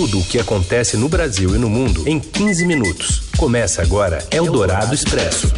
Tudo 0.00 0.20
o 0.20 0.24
que 0.24 0.38
acontece 0.38 0.96
no 0.96 1.10
Brasil 1.10 1.54
e 1.54 1.58
no 1.58 1.68
mundo 1.68 2.08
em 2.08 2.18
15 2.18 2.64
minutos. 2.64 3.20
Começa 3.36 3.82
agora 3.82 4.26
Eldorado 4.30 4.94
Expresso. 4.94 5.52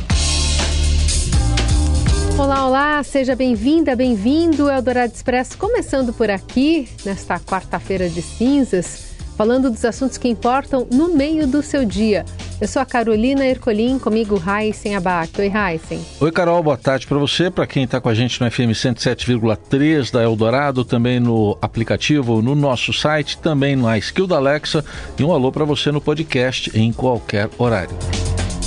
Olá, 2.36 2.66
olá, 2.66 3.02
seja 3.04 3.36
bem-vinda, 3.36 3.94
bem-vindo 3.94 4.68
ao 4.68 4.78
Eldorado 4.78 5.12
Expresso, 5.14 5.56
começando 5.56 6.12
por 6.12 6.28
aqui, 6.28 6.88
nesta 7.04 7.38
quarta-feira 7.38 8.08
de 8.08 8.20
cinzas, 8.20 9.14
falando 9.36 9.70
dos 9.70 9.84
assuntos 9.84 10.18
que 10.18 10.26
importam 10.26 10.88
no 10.92 11.14
meio 11.14 11.46
do 11.46 11.62
seu 11.62 11.84
dia. 11.84 12.24
Eu 12.62 12.68
sou 12.68 12.80
a 12.80 12.86
Carolina 12.86 13.44
Ercolim, 13.44 13.98
comigo 13.98 14.40
Heisen 14.40 14.94
Abac. 14.94 15.32
Oi, 15.36 15.50
Heisen. 15.52 16.00
Oi, 16.20 16.30
Carol, 16.30 16.62
boa 16.62 16.76
tarde 16.76 17.08
para 17.08 17.18
você, 17.18 17.50
para 17.50 17.66
quem 17.66 17.82
está 17.82 18.00
com 18.00 18.08
a 18.08 18.14
gente 18.14 18.40
no 18.40 18.48
FM 18.48 18.70
107,3 18.70 20.12
da 20.12 20.22
Eldorado, 20.22 20.84
também 20.84 21.18
no 21.18 21.58
aplicativo, 21.60 22.40
no 22.40 22.54
nosso 22.54 22.92
site, 22.92 23.36
também 23.38 23.74
na 23.74 23.98
skill 23.98 24.28
da 24.28 24.36
Alexa 24.36 24.84
e 25.18 25.24
um 25.24 25.32
alô 25.32 25.50
para 25.50 25.64
você 25.64 25.90
no 25.90 26.00
podcast 26.00 26.70
em 26.78 26.92
qualquer 26.92 27.50
horário. 27.58 27.96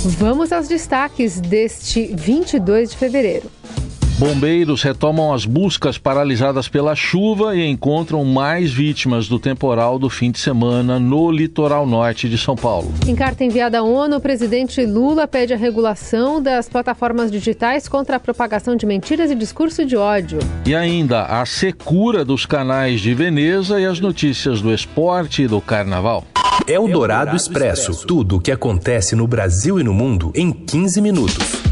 Vamos 0.04 0.52
aos 0.52 0.68
destaques 0.68 1.40
deste 1.40 2.14
22 2.14 2.90
de 2.90 2.96
fevereiro. 2.98 3.50
Bombeiros 4.18 4.82
retomam 4.82 5.34
as 5.34 5.44
buscas 5.44 5.98
paralisadas 5.98 6.68
pela 6.68 6.94
chuva 6.96 7.54
e 7.54 7.66
encontram 7.66 8.24
mais 8.24 8.72
vítimas 8.72 9.28
do 9.28 9.38
temporal 9.38 9.98
do 9.98 10.08
fim 10.08 10.30
de 10.30 10.38
semana 10.38 10.98
no 10.98 11.30
litoral 11.30 11.86
norte 11.86 12.26
de 12.26 12.38
São 12.38 12.56
Paulo. 12.56 12.90
Em 13.06 13.14
carta 13.14 13.44
enviada 13.44 13.80
à 13.80 13.82
ONU, 13.82 14.16
o 14.16 14.20
presidente 14.20 14.86
Lula 14.86 15.28
pede 15.28 15.52
a 15.52 15.56
regulação 15.58 16.42
das 16.42 16.66
plataformas 16.66 17.30
digitais 17.30 17.88
contra 17.88 18.16
a 18.16 18.20
propagação 18.20 18.74
de 18.74 18.86
mentiras 18.86 19.30
e 19.30 19.34
discurso 19.34 19.84
de 19.84 19.98
ódio. 19.98 20.38
E 20.64 20.74
ainda 20.74 21.24
a 21.24 21.44
secura 21.44 22.24
dos 22.24 22.46
canais 22.46 23.02
de 23.02 23.12
Veneza 23.12 23.78
e 23.78 23.84
as 23.84 24.00
notícias 24.00 24.62
do 24.62 24.72
esporte 24.72 25.42
e 25.42 25.46
do 25.46 25.60
carnaval. 25.60 26.24
É 26.66 26.80
o 26.80 26.88
Dourado 26.88 27.36
Expresso. 27.36 28.06
Tudo 28.06 28.36
o 28.36 28.40
que 28.40 28.50
acontece 28.50 29.14
no 29.14 29.26
Brasil 29.26 29.78
e 29.78 29.84
no 29.84 29.92
mundo 29.92 30.32
em 30.34 30.50
15 30.50 31.02
minutos. 31.02 31.65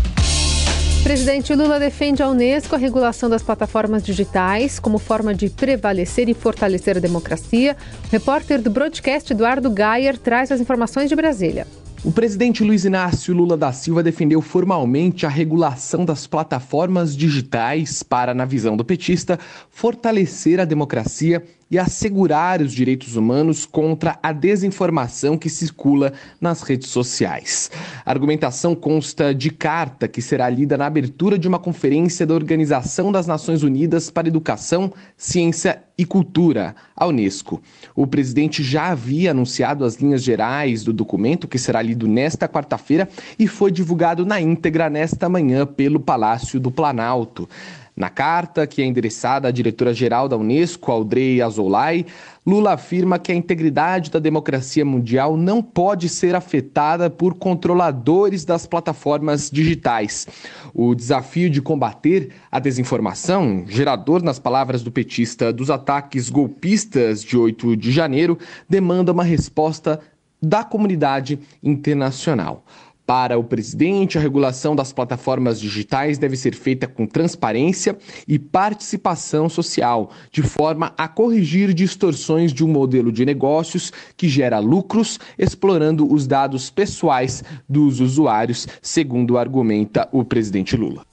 Presidente 1.05 1.55
Lula 1.55 1.79
defende 1.79 2.23
a 2.23 2.29
Unesco 2.31 2.75
a 2.75 2.79
regulação 2.79 3.29
das 3.29 3.43
plataformas 3.43 4.03
digitais 4.03 4.81
como 4.81 4.97
forma 4.97 5.35
de 5.35 5.51
prevalecer 5.51 6.31
e 6.31 6.35
fortalecer 6.35 6.97
a 6.97 7.01
democracia. 7.01 7.77
O 8.09 8.11
repórter 8.11 8.63
do 8.63 8.71
broadcast 8.71 9.31
Eduardo 9.31 9.69
Gayer 9.69 10.17
traz 10.17 10.51
as 10.51 10.63
informações 10.63 11.11
de 11.11 11.15
Brasília. 11.15 11.67
O 12.03 12.11
presidente 12.11 12.65
Luiz 12.65 12.87
Inácio 12.87 13.35
Lula 13.35 13.55
da 13.55 13.71
Silva 13.71 14.03
defendeu 14.03 14.41
formalmente 14.41 15.27
a 15.27 15.29
regulação 15.29 16.07
das 16.07 16.27
plataformas 16.27 17.15
digitais 17.15 18.03
para, 18.03 18.33
na 18.33 18.47
visão 18.47 18.75
do 18.75 18.85
petista, 18.85 19.39
fortalecer 19.71 20.59
a 20.59 20.65
democracia 20.65 21.45
e 21.71 21.79
assegurar 21.79 22.61
os 22.61 22.73
direitos 22.73 23.17
humanos 23.17 23.67
contra 23.67 24.19
a 24.23 24.33
desinformação 24.33 25.37
que 25.37 25.49
circula 25.49 26.13
nas 26.41 26.63
redes 26.63 26.89
sociais. 26.89 27.71
A 28.05 28.11
argumentação 28.11 28.75
consta 28.75 29.35
de 29.35 29.51
carta 29.51 30.07
que 30.07 30.23
será 30.23 30.49
lida 30.49 30.77
na 30.77 30.87
abertura 30.87 31.39
de 31.39 31.49
uma 31.49 31.59
conferência 31.59 32.27
da 32.27 32.35
Organização 32.35 33.11
das 33.11 33.27
Nações 33.27 33.63
Unidas 33.63 34.11
para 34.11 34.29
Educação, 34.29 34.93
Ciência 35.17 35.83
e 35.97 36.05
Cultura, 36.05 36.75
a 36.97 37.07
Unesco. 37.07 37.63
O 37.95 38.07
presidente 38.07 38.63
já 38.63 38.89
havia 38.89 39.31
anunciado 39.31 39.85
as 39.85 39.97
linhas 39.97 40.23
gerais 40.23 40.83
do 40.83 40.93
documento, 40.93 41.47
que 41.47 41.59
será 41.59 41.81
lido 41.81 42.09
nesta 42.09 42.49
quarta-feira 42.49 43.09
e 43.39 43.47
foi 43.47 43.71
divulgado 43.71 44.27
na 44.27 44.41
íntegra 44.41 44.91
nesta 44.91 45.29
manhã 45.29 45.65
pelo 45.65 46.01
Palácio 46.01 46.59
do 46.59 46.71
Planalto. 46.71 47.49
Na 47.97 48.11
carta, 48.11 48.67
que 48.67 48.83
é 48.83 48.85
endereçada 48.85 49.47
à 49.47 49.51
diretora-geral 49.53 50.29
da 50.29 50.37
Unesco, 50.37 50.91
Audrey 50.91 51.41
Azoulay, 51.41 52.05
Lula 52.45 52.73
afirma 52.73 53.21
que 53.21 53.31
a 53.31 53.35
integridade 53.35 54.11
da 54.11 54.19
democracia 54.19 54.85
mundial 54.85 55.37
não 55.37 55.63
pode 55.63 56.09
ser 56.09 56.35
afetada 56.35 57.09
por 57.09 57.35
controladores 57.35 58.45
das 58.45 58.67
plataformas 58.67 59.49
digitais. 59.49 60.27
O 60.75 60.93
desafio 60.93 61.49
de 61.49 61.63
combater 61.63 62.33
a 62.51 62.59
desinformação, 62.59 63.65
gerador, 63.69 64.25
nas 64.25 64.41
palavras 64.41 64.83
do 64.83 64.91
petista, 64.91 65.53
dos 65.53 65.71
ataques 65.71 66.29
golpistas 66.29 67.23
de 67.23 67.37
8 67.37 67.77
de 67.77 67.93
janeiro, 67.93 68.37
demanda 68.69 69.13
uma 69.13 69.25
resposta 69.25 70.01
da 70.43 70.65
comunidade 70.65 71.39
internacional. 71.63 72.65
Para 73.07 73.39
o 73.39 73.45
presidente, 73.45 74.17
a 74.17 74.21
regulação 74.21 74.75
das 74.75 74.93
plataformas 74.93 75.61
digitais 75.61 76.17
deve 76.17 76.37
ser 76.37 76.55
feita 76.55 76.87
com 76.87 77.07
transparência 77.07 77.99
e 78.27 78.39
participação 78.39 79.49
social, 79.49 80.11
de 80.31 80.43
forma 80.43 80.95
a 80.97 81.07
corrigir 81.07 81.75
distorções 81.75 82.53
de 82.53 82.65
um 82.65 82.69
modelo 82.69 83.13
de 83.13 83.27
negócios 83.27 83.93
que 84.17 84.29
gera 84.29 84.59
lucros, 84.59 85.21
explorando 85.39 86.11
os 86.11 86.27
dados 86.27 86.71
pessoais 86.71 87.45
dos 87.69 88.01
usuários, 88.01 88.67
segundo 88.81 89.37
argumenta 89.37 90.09
o 90.11 90.25
presidente 90.25 90.77
Lula. 90.77 91.05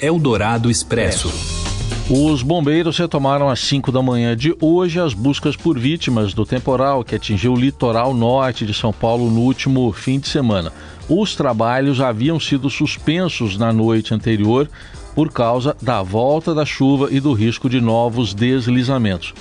Eldorado 0.00 0.70
Expresso. 0.70 1.59
Os 2.12 2.42
bombeiros 2.42 2.98
retomaram 2.98 3.48
às 3.48 3.60
5 3.60 3.92
da 3.92 4.02
manhã 4.02 4.36
de 4.36 4.52
hoje 4.60 4.98
as 4.98 5.14
buscas 5.14 5.54
por 5.54 5.78
vítimas 5.78 6.34
do 6.34 6.44
temporal 6.44 7.04
que 7.04 7.14
atingiu 7.14 7.52
o 7.52 7.56
litoral 7.56 8.12
norte 8.12 8.66
de 8.66 8.74
São 8.74 8.92
Paulo 8.92 9.30
no 9.30 9.42
último 9.42 9.92
fim 9.92 10.18
de 10.18 10.26
semana. 10.26 10.72
Os 11.08 11.36
trabalhos 11.36 12.00
haviam 12.00 12.40
sido 12.40 12.68
suspensos 12.68 13.56
na 13.56 13.72
noite 13.72 14.12
anterior 14.12 14.68
por 15.14 15.30
causa 15.30 15.76
da 15.80 16.02
volta 16.02 16.52
da 16.52 16.66
chuva 16.66 17.06
e 17.12 17.20
do 17.20 17.32
risco 17.32 17.70
de 17.70 17.80
novos 17.80 18.34
deslizamentos. 18.34 19.32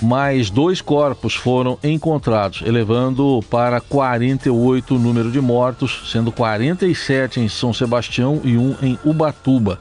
Mais 0.00 0.48
dois 0.48 0.80
corpos 0.80 1.34
foram 1.34 1.76
encontrados, 1.82 2.62
elevando 2.64 3.40
para 3.50 3.80
48 3.80 4.94
o 4.94 4.98
número 4.98 5.32
de 5.32 5.40
mortos, 5.40 6.08
sendo 6.12 6.30
47 6.30 7.40
em 7.40 7.48
São 7.48 7.72
Sebastião 7.72 8.40
e 8.44 8.56
um 8.56 8.76
em 8.80 8.96
Ubatuba. 9.04 9.80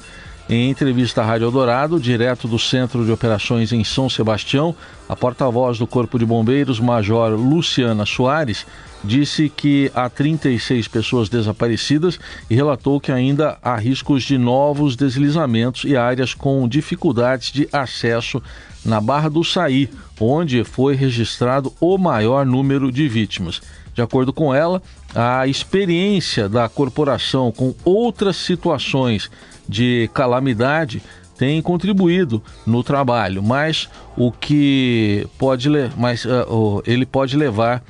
Em 0.51 0.69
entrevista 0.69 1.22
à 1.22 1.25
Rádio 1.25 1.45
Eldorado, 1.45 1.97
direto 1.97 2.45
do 2.45 2.59
Centro 2.59 3.06
de 3.06 3.12
Operações 3.13 3.72
em 3.72 3.85
São 3.85 4.09
Sebastião, 4.09 4.75
a 5.07 5.16
porta-voz 5.16 5.78
do 5.78 5.88
Corpo 5.88 6.19
de 6.19 6.25
Bombeiros, 6.25 6.78
Major 6.78 7.31
Luciana 7.39 8.06
Soares, 8.06 8.66
disse 9.01 9.47
que 9.47 9.90
há 9.95 10.09
36 10.09 10.90
pessoas 10.90 11.29
desaparecidas 11.29 12.19
e 12.50 12.56
relatou 12.56 13.00
que 13.00 13.13
ainda 13.13 13.57
há 13.63 13.78
riscos 13.78 14.23
de 14.23 14.38
novos 14.38 14.97
deslizamentos 14.97 15.85
e 15.85 15.95
áreas 15.95 16.34
com 16.34 16.67
dificuldades 16.67 17.50
de 17.53 17.69
acesso 17.72 18.44
na 18.84 19.00
Barra 19.00 19.29
do 19.29 19.45
Saí, 19.45 19.90
onde 20.19 20.66
foi 20.66 20.95
registrado 20.95 21.72
o 21.79 21.97
maior 21.97 22.45
número 22.45 22.91
de 22.91 23.07
vítimas. 23.07 23.61
De 23.94 24.01
acordo 24.01 24.34
com 24.34 24.53
ela, 24.53 24.81
a 25.16 25.47
experiência 25.47 26.47
da 26.47 26.67
corporação 26.67 27.51
com 27.51 27.73
outras 27.85 28.35
situações 28.35 29.29
de 29.71 30.09
calamidade 30.13 31.01
tem 31.37 31.59
contribuído 31.59 32.43
no 32.67 32.83
trabalho, 32.83 33.41
mas 33.41 33.89
o 34.15 34.31
que 34.31 35.25
pode, 35.39 35.69
mas, 35.97 36.23
uh, 36.25 36.83
ele 36.85 37.05
pode 37.05 37.35
levar 37.35 37.83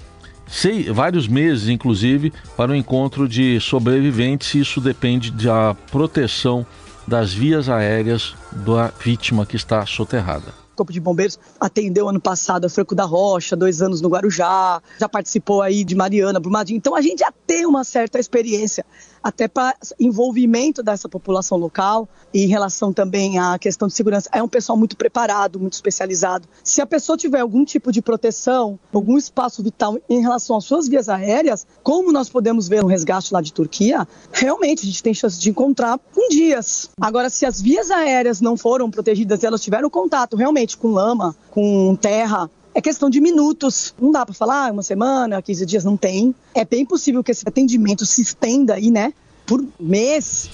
vários 0.93 1.27
meses, 1.27 1.67
inclusive, 1.67 2.31
para 2.55 2.71
o 2.71 2.75
encontro 2.75 3.27
de 3.27 3.59
sobreviventes. 3.59 4.53
Isso 4.55 4.79
depende 4.79 5.31
da 5.31 5.75
proteção 5.91 6.65
das 7.07 7.33
vias 7.33 7.67
aéreas 7.67 8.35
da 8.51 8.91
vítima 9.03 9.45
que 9.45 9.55
está 9.55 9.85
soterrada. 9.85 10.53
O 10.73 10.75
Corpo 10.77 10.93
de 10.93 10.99
Bombeiros 10.99 11.37
atendeu 11.59 12.07
ano 12.07 12.21
passado 12.21 12.65
a 12.65 12.69
Franco 12.69 12.95
da 12.95 13.03
Rocha, 13.03 13.55
dois 13.55 13.81
anos 13.81 14.01
no 14.01 14.09
Guarujá, 14.09 14.81
já 14.97 15.09
participou 15.09 15.61
aí 15.61 15.83
de 15.83 15.95
Mariana, 15.95 16.39
Brumadinho. 16.39 16.77
Então 16.77 16.95
a 16.95 17.01
gente 17.01 17.19
já 17.19 17.31
tem 17.45 17.65
uma 17.65 17.83
certa 17.83 18.17
experiência 18.17 18.85
até 19.23 19.47
para 19.47 19.75
envolvimento 19.99 20.81
dessa 20.81 21.07
população 21.07 21.57
local 21.57 22.07
e 22.33 22.43
em 22.43 22.47
relação 22.47 22.91
também 22.93 23.39
à 23.39 23.57
questão 23.59 23.87
de 23.87 23.93
segurança. 23.93 24.29
É 24.31 24.41
um 24.41 24.47
pessoal 24.47 24.77
muito 24.77 24.97
preparado, 24.97 25.59
muito 25.59 25.73
especializado. 25.73 26.47
Se 26.63 26.81
a 26.81 26.85
pessoa 26.85 27.17
tiver 27.17 27.39
algum 27.39 27.63
tipo 27.63 27.91
de 27.91 28.01
proteção, 28.01 28.79
algum 28.93 29.17
espaço 29.17 29.61
vital 29.61 29.97
em 30.09 30.21
relação 30.21 30.57
às 30.57 30.65
suas 30.65 30.87
vias 30.87 31.09
aéreas, 31.09 31.65
como 31.83 32.11
nós 32.11 32.29
podemos 32.29 32.67
ver 32.67 32.81
no 32.81 32.87
resgate 32.87 33.33
lá 33.33 33.41
de 33.41 33.53
Turquia, 33.53 34.07
realmente 34.31 34.83
a 34.83 34.85
gente 34.85 35.03
tem 35.03 35.13
chance 35.13 35.39
de 35.39 35.49
encontrar 35.49 35.99
com 36.13 36.29
dias. 36.29 36.89
Agora, 36.99 37.29
se 37.29 37.45
as 37.45 37.61
vias 37.61 37.91
aéreas 37.91 38.41
não 38.41 38.57
foram 38.57 38.89
protegidas 38.89 39.43
e 39.43 39.45
elas 39.45 39.61
tiveram 39.61 39.89
contato 39.89 40.35
realmente 40.35 40.77
com 40.77 40.89
lama, 40.89 41.35
com 41.49 41.95
terra, 41.95 42.49
é 42.73 42.81
questão 42.81 43.09
de 43.09 43.19
minutos. 43.19 43.93
Não 43.99 44.11
dá 44.11 44.25
para 44.25 44.33
falar 44.33 44.67
ah, 44.67 44.71
uma 44.71 44.83
semana, 44.83 45.41
15 45.41 45.65
dias, 45.65 45.83
não 45.83 45.97
tem. 45.97 46.33
É 46.53 46.65
bem 46.65 46.85
possível 46.85 47.23
que 47.23 47.31
esse 47.31 47.47
atendimento 47.47 48.05
se 48.05 48.21
estenda 48.21 48.75
aí, 48.75 48.89
né, 48.91 49.13
por 49.45 49.63
mês. 49.79 50.49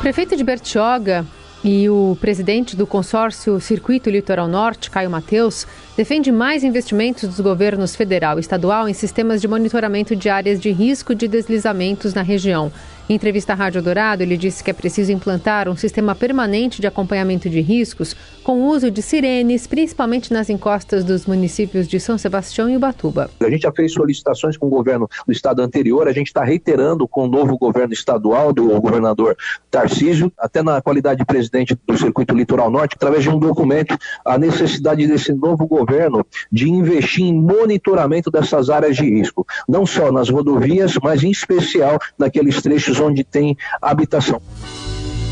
Prefeito 0.00 0.36
de 0.36 0.42
Bertioga 0.42 1.26
e 1.64 1.88
o 1.88 2.16
presidente 2.20 2.74
do 2.74 2.86
consórcio 2.86 3.60
Circuito 3.60 4.10
Litoral 4.10 4.48
Norte, 4.48 4.90
Caio 4.90 5.08
Mateus, 5.08 5.64
defende 5.96 6.32
mais 6.32 6.64
investimentos 6.64 7.28
dos 7.28 7.38
governos 7.38 7.94
federal 7.94 8.36
e 8.36 8.40
estadual 8.40 8.88
em 8.88 8.94
sistemas 8.94 9.40
de 9.40 9.46
monitoramento 9.46 10.16
de 10.16 10.28
áreas 10.28 10.60
de 10.60 10.72
risco 10.72 11.14
de 11.14 11.28
deslizamentos 11.28 12.14
na 12.14 12.22
região. 12.22 12.72
Em 13.08 13.14
entrevista 13.14 13.52
à 13.52 13.56
Rádio 13.56 13.82
Dourado, 13.82 14.22
ele 14.22 14.36
disse 14.36 14.64
que 14.64 14.70
é 14.70 14.74
preciso 14.74 15.12
implantar 15.12 15.68
um 15.68 15.76
sistema 15.76 16.14
permanente 16.14 16.80
de 16.80 16.86
acompanhamento 16.86 17.48
de 17.48 17.60
riscos 17.60 18.16
com 18.42 18.60
o 18.60 18.66
uso 18.68 18.90
de 18.90 19.00
sirenes, 19.00 19.66
principalmente 19.66 20.32
nas 20.32 20.50
encostas 20.50 21.04
dos 21.04 21.26
municípios 21.26 21.88
de 21.88 21.98
São 22.00 22.18
Sebastião 22.18 22.68
e 22.68 22.76
Ubatuba. 22.76 23.30
A 23.40 23.50
gente 23.50 23.62
já 23.62 23.72
fez 23.72 23.92
solicitações 23.92 24.56
com 24.56 24.66
o 24.66 24.70
governo 24.70 25.08
do 25.26 25.32
estado 25.32 25.62
anterior, 25.62 26.08
a 26.08 26.12
gente 26.12 26.26
está 26.28 26.44
reiterando 26.44 27.06
com 27.06 27.24
o 27.24 27.28
novo 27.28 27.56
governo 27.56 27.92
estadual, 27.92 28.52
do 28.52 28.80
governador 28.80 29.36
Tarcísio, 29.70 30.32
até 30.38 30.62
na 30.62 30.80
qualidade 30.82 31.20
de 31.20 31.24
presidente 31.24 31.78
do 31.86 31.96
Circuito 31.96 32.34
Litoral 32.34 32.70
Norte, 32.70 32.96
através 32.96 33.22
de 33.22 33.30
um 33.30 33.38
documento, 33.38 33.96
a 34.24 34.38
necessidade 34.38 35.06
desse 35.06 35.32
novo 35.32 35.66
governo 35.66 36.24
de 36.50 36.68
investir 36.68 37.24
em 37.24 37.34
monitoramento 37.34 38.30
dessas 38.30 38.70
áreas 38.70 38.96
de 38.96 39.04
risco, 39.04 39.46
não 39.68 39.86
só 39.86 40.10
nas 40.10 40.28
rodovias, 40.28 40.96
mas 41.02 41.22
em 41.22 41.30
especial 41.30 41.98
naqueles 42.18 42.60
trechos 42.60 43.00
onde 43.00 43.24
tem 43.24 43.56
habitação. 43.80 44.40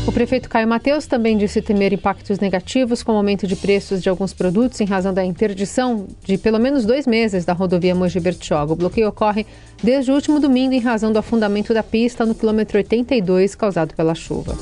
O 0.07 0.11
prefeito 0.11 0.49
Caio 0.49 0.67
Mateus 0.67 1.05
também 1.05 1.37
disse 1.37 1.61
temer 1.61 1.93
impactos 1.93 2.39
negativos 2.39 3.03
com 3.03 3.13
o 3.13 3.17
aumento 3.17 3.45
de 3.45 3.55
preços 3.55 4.01
de 4.01 4.09
alguns 4.09 4.33
produtos 4.33 4.81
em 4.81 4.85
razão 4.85 5.13
da 5.13 5.23
interdição 5.23 6.07
de 6.25 6.39
pelo 6.39 6.59
menos 6.59 6.85
dois 6.85 7.05
meses 7.05 7.45
da 7.45 7.53
rodovia 7.53 7.93
Mogi 7.93 8.19
Bertioga. 8.19 8.73
O 8.73 8.75
bloqueio 8.75 9.07
ocorre 9.07 9.45
desde 9.81 10.11
o 10.11 10.15
último 10.15 10.39
domingo 10.39 10.73
em 10.73 10.79
razão 10.79 11.13
do 11.13 11.19
afundamento 11.19 11.71
da 11.71 11.83
pista 11.83 12.25
no 12.25 12.33
quilômetro 12.33 12.77
82 12.79 13.53
causado 13.53 13.93
pela 13.93 14.15
chuva. 14.15 14.57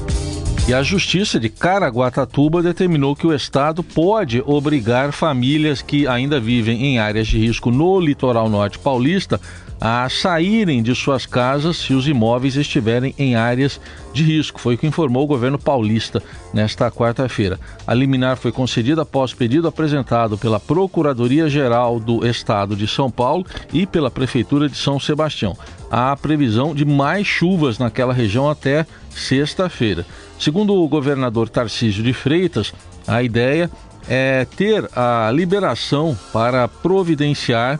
E 0.68 0.74
a 0.74 0.84
Justiça 0.84 1.40
de 1.40 1.50
Caraguatatuba 1.50 2.62
determinou 2.62 3.16
que 3.16 3.26
o 3.26 3.34
Estado 3.34 3.82
pode 3.82 4.44
obrigar 4.46 5.12
famílias 5.14 5.82
que 5.82 6.06
ainda 6.06 6.40
vivem 6.40 6.86
em 6.86 7.00
áreas 7.00 7.28
de 7.28 7.40
risco 7.40 7.72
no 7.72 8.00
litoral 8.00 8.50
norte 8.50 8.78
paulista 8.78 9.40
a 9.82 10.08
saírem 10.10 10.84
de 10.84 10.94
suas 10.94 11.26
casas 11.26 11.78
se 11.78 11.94
os 11.94 12.08
imóveis 12.08 12.56
estiverem 12.56 13.16
em 13.18 13.36
áreas 13.36 13.80
de 14.14 14.24
risco. 14.24 14.60
Foi 14.60 14.76
o 14.76 14.78
que 14.78 14.88
informou 14.88 15.24
o 15.24 15.28
governo 15.28 15.58
paulista 15.58 16.22
nesta 16.54 16.92
quarta-feira. 16.92 17.60
A 17.88 17.94
liminar 17.94 18.38
foi 18.38 18.52
concedida 18.52 19.04
após 19.04 19.34
pedido 19.34 19.68
apresentado 19.68 20.38
pela 20.38 20.60
Procuradoria-Geral 20.60 22.00
do 22.00 22.26
Estado 22.28 22.76
de 22.76 22.88
São 22.88 23.10
Paulo 23.10 23.46
e 23.72 23.86
pela 23.86 24.12
Prefeitura 24.12 24.68
de 24.68 24.76
São 24.76 25.00
Sebastião. 25.00 25.58
Há 25.90 26.16
previsão 26.16 26.76
de 26.76 26.86
mais 26.86 27.26
chuvas 27.26 27.80
naquela 27.80 28.14
região 28.14 28.50
até 28.50 28.86
sexta-feira. 29.10 30.06
Segundo 30.38 30.76
o 30.76 30.88
governador 30.88 31.50
Tarcísio 31.50 32.04
de 32.04 32.14
Freitas, 32.14 32.74
a 33.08 33.24
ideia 33.24 33.70
é 34.08 34.46
ter 34.56 34.90
a 34.96 35.32
liberação 35.32 36.18
para 36.32 36.68
providenciar, 36.68 37.80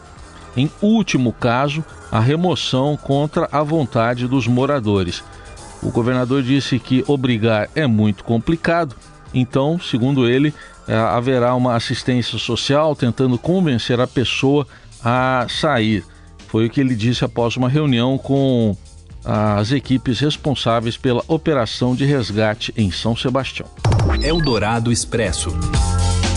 em 0.56 0.70
último 0.82 1.32
caso, 1.34 1.84
a 2.12 2.20
remoção 2.20 2.98
contra 2.98 3.48
a 3.52 3.64
vontade 3.64 4.28
dos 4.28 4.48
moradores. 4.48 5.24
O 5.82 5.92
governador 5.92 6.44
disse 6.44 6.80
que 6.80 7.04
obrigar 7.08 7.70
é 7.76 7.88
muito 7.88 8.24
complicado, 8.24 8.96
então, 9.34 9.80
segundo 9.80 10.28
ele, 10.28 10.54
é, 10.88 10.96
haverá 10.96 11.54
uma 11.56 11.76
assistência 11.76 12.38
social 12.38 12.96
tentando 12.96 13.38
convencer 13.38 14.00
a 14.00 14.08
pessoa 14.08 14.68
a 15.04 15.46
sair. 15.48 16.04
Foi 16.48 16.66
o 16.66 16.70
que 16.70 16.82
ele 16.82 16.96
disse 16.96 17.24
após 17.24 17.56
uma 17.56 17.70
reunião 17.70 18.18
com 18.18 18.76
as 19.24 19.72
equipes 19.72 20.20
responsáveis 20.20 20.98
pela 20.98 21.24
operação 21.28 21.96
de 21.96 22.06
resgate 22.06 22.74
em 22.76 22.92
São 22.92 23.16
Sebastião. 23.16 23.68
Eldorado 24.24 24.92
Expresso. 24.92 25.52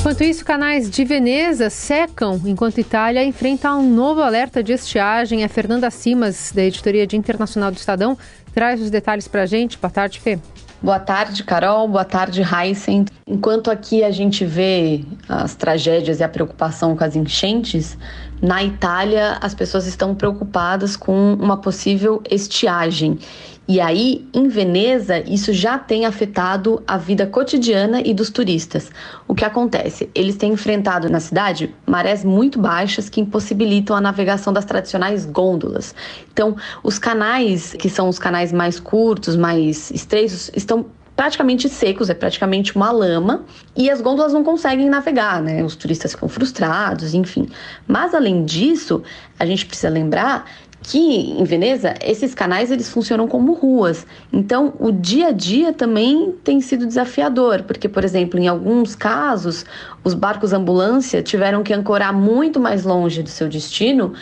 Enquanto 0.02 0.25
isso, 0.25 0.44
canais 0.44 0.90
de 0.90 1.04
Veneza 1.04 1.70
secam 1.70 2.40
enquanto 2.44 2.78
Itália 2.78 3.22
enfrenta 3.22 3.72
um 3.72 3.88
novo 3.88 4.20
alerta 4.20 4.60
de 4.60 4.72
estiagem. 4.72 5.44
A 5.44 5.49
Fernanda 5.49 5.88
Simas, 5.93 6.50
da 6.52 6.64
editoria 6.64 7.06
de 7.06 7.16
Internacional 7.16 7.70
do 7.70 7.76
Estadão, 7.76 8.19
traz 8.52 8.81
os 8.81 8.90
detalhes 8.90 9.28
para 9.28 9.43
a 9.43 9.46
gente. 9.46 9.78
Boa 9.78 9.93
tarde, 9.93 10.19
Fê. 10.19 10.40
Boa 10.82 10.99
tarde, 10.99 11.44
Carol. 11.44 11.87
Boa 11.87 12.04
tarde, 12.04 12.43
Heisen. 12.43 13.04
Enquanto 13.28 13.70
aqui 13.70 14.02
a 14.02 14.10
gente 14.10 14.44
vê 14.44 15.04
as 15.28 15.54
tragédias 15.54 16.19
e 16.19 16.25
a 16.25 16.28
preocupação 16.28 16.96
com 16.96 17.05
as 17.05 17.14
enchentes, 17.14 17.96
na 18.43 18.60
Itália 18.64 19.38
as 19.40 19.55
pessoas 19.55 19.87
estão 19.87 20.16
preocupadas 20.16 20.96
com 20.96 21.34
uma 21.34 21.58
possível 21.58 22.20
estiagem. 22.28 23.20
E 23.69 23.81
aí, 23.81 24.26
em 24.35 24.49
Veneza, 24.49 25.20
isso 25.20 25.53
já 25.53 25.79
tem 25.79 26.05
afetado 26.05 26.82
a 26.87 26.97
vida 26.97 27.26
cotidiana 27.26 28.00
e 28.05 28.12
dos 28.12 28.29
turistas. 28.29 28.91
O 29.29 29.35
que 29.35 29.44
acontece? 29.44 30.11
Eles 30.14 30.37
têm 30.37 30.53
enfrentado 30.53 31.09
na 31.09 31.20
cidade 31.20 31.73
marés 31.87 32.25
muito 32.25 32.59
baixas 32.59 33.09
que 33.09 33.20
impossibilitam 33.20 33.94
a 33.94 34.00
navegação 34.00 34.53
das 34.53 34.64
tradicionais 34.64 35.25
gôndolas. 35.25 35.94
Então, 36.32 36.56
os 36.82 36.99
canais, 36.99 37.73
que 37.79 37.88
são 37.88 38.09
os 38.09 38.19
canais 38.19 38.53
mais 38.53 38.81
curtos, 38.81 39.37
mais 39.37 39.93
estreitos, 39.93 40.50
estão 40.56 40.87
praticamente 41.15 41.69
secos, 41.69 42.11
é 42.11 42.15
praticamente 42.15 42.75
uma 42.75 42.91
lama, 42.91 43.44
e 43.76 43.91
as 43.91 44.00
gôndolas 44.00 44.32
não 44.32 44.43
conseguem 44.43 44.88
navegar, 44.88 45.41
né? 45.43 45.62
Os 45.62 45.76
turistas 45.76 46.12
ficam 46.12 46.29
frustrados, 46.29 47.15
enfim. 47.15 47.49
Mas 47.87 48.15
além 48.15 48.44
disso, 48.44 49.03
a 49.38 49.47
gente 49.47 49.67
precisa 49.67 49.88
lembrar 49.88 50.47
que 50.82 50.99
em 50.99 51.44
Veneza 51.44 51.94
esses 52.02 52.34
canais 52.34 52.70
eles 52.70 52.90
funcionam 52.90 53.29
como 53.29 53.52
ruas. 53.52 54.06
Então, 54.32 54.75
o 54.79 54.90
dia 54.90 55.29
a 55.29 55.32
dia 55.32 55.73
também 55.73 56.34
tem 56.43 56.61
sido 56.61 56.87
desafiador, 56.87 57.62
porque 57.62 57.88
por 57.88 58.05
exemplo, 58.05 58.38
em 58.38 58.49
alguns 58.49 58.94
casos, 58.94 59.64
os 60.02 60.14
barcos 60.14 60.52
ambulância 60.52 61.23
tiveram 61.23 61.62
que 61.62 61.73
ancorar 61.73 62.12
muito 62.12 62.58
mais 62.58 62.84
longe 62.84 63.23
do 63.23 63.29
seu 63.29 63.49
destino, 63.49 64.12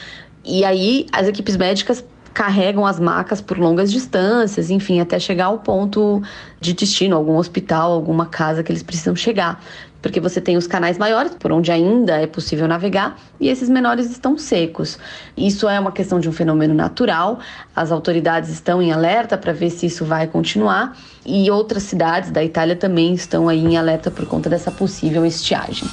e 0.45 0.65
aí 0.65 1.07
as 1.13 1.27
equipes 1.27 1.57
médicas 1.57 2.05
carregam 2.33 2.87
as 2.87 3.01
macas 3.01 3.41
por 3.41 3.59
longas 3.59 3.91
distâncias, 3.91 4.71
enfim, 4.71 5.01
até 5.01 5.19
chegar 5.19 5.47
ao 5.47 5.59
ponto 5.59 6.23
de 6.61 6.73
destino, 6.73 7.17
algum 7.17 7.37
hospital, 7.37 7.93
alguma 7.93 8.27
casa 8.27 8.63
que 8.63 8.71
eles 8.71 8.83
precisam 8.83 9.17
chegar 9.17 9.63
porque 10.03 10.21
você 10.21 10.41
tem 10.41 10.57
os 10.57 10.67
canais 10.67 10.99
maiores, 10.99 11.33
por 11.39 11.53
onde 11.53 11.71
ainda 11.71 12.17
é 12.17 12.27
possível 12.27 12.67
navegar, 12.67 13.19
e 13.39 13.49
esses 13.49 13.69
menores 13.69 14.11
estão 14.11 14.39
secos. 14.39 14.99
Isso 15.37 15.69
é 15.69 15.79
uma 15.79 15.93
questão 15.93 16.19
de 16.19 16.29
um 16.29 16.33
fenômeno 16.33 16.75
natural, 16.75 17.39
as 17.75 17.93
autoridades 17.93 18.51
estão 18.51 18.81
em 18.81 18.93
alerta 18.93 19.37
para 19.37 19.53
ver 19.53 19.71
se 19.71 19.87
isso 19.87 20.05
vai 20.05 20.27
continuar, 20.27 20.97
e 21.25 21.51
outras 21.51 21.83
cidades 21.83 22.31
da 22.31 22.43
Itália 22.43 22.77
também 22.77 23.15
estão 23.15 23.49
aí 23.49 23.65
em 23.65 23.77
alerta 23.77 24.11
por 24.11 24.27
conta 24.27 24.49
dessa 24.49 24.71
possível 24.71 25.25
estiagem. 25.27 25.89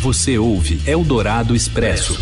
Você 0.00 0.38
ouve 0.38 0.80
Eldorado 0.86 1.54
Expresso. 1.54 2.18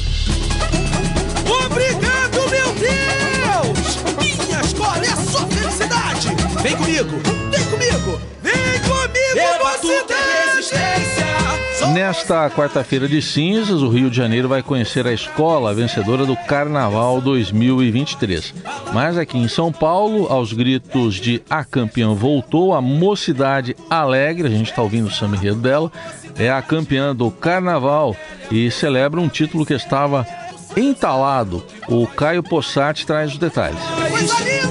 Obrigado, 1.67 2.51
meu 2.51 2.73
Deus! 2.75 3.99
Minha 4.47 4.61
escola 4.61 5.05
é 5.05 5.11
a 5.11 5.17
sua 5.17 5.47
felicidade! 5.49 6.29
Vem 6.63 6.77
comigo! 6.77 7.11
Vem 7.11 7.21
comigo! 7.21 7.34
Nesta 11.95 12.51
quarta-feira 12.51 13.07
de 13.07 13.23
cinzas, 13.23 13.81
o 13.81 13.89
Rio 13.89 14.11
de 14.11 14.17
Janeiro 14.17 14.49
vai 14.49 14.65
conhecer 14.65 15.07
a 15.07 15.13
escola 15.13 15.73
vencedora 15.73 16.27
do 16.27 16.37
Carnaval 16.37 17.21
2023. 17.21 18.53
Mas 18.93 19.17
aqui 19.17 19.39
em 19.39 19.47
São 19.47 19.71
Paulo, 19.71 20.27
aos 20.27 20.53
gritos 20.53 21.15
de 21.15 21.41
A 21.49 21.65
Campeã 21.65 22.13
Voltou, 22.13 22.75
a 22.75 22.81
Mocidade 22.81 23.77
Alegre, 23.89 24.49
a 24.49 24.51
gente 24.51 24.71
está 24.71 24.83
ouvindo 24.83 25.07
o 25.07 25.11
samba 25.11 25.37
dela, 25.55 25.93
é 26.37 26.51
a 26.51 26.61
campeã 26.61 27.15
do 27.15 27.31
Carnaval 27.31 28.17
e 28.51 28.69
celebra 28.73 29.21
um 29.21 29.29
título 29.29 29.65
que 29.65 29.75
estava 29.75 30.27
entalado. 30.77 31.65
O 31.87 32.09
Caio 32.09 32.43
Possati 32.43 33.07
traz 33.07 33.31
os 33.31 33.39
detalhes. 33.39 33.79